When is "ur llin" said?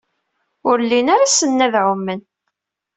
0.69-1.07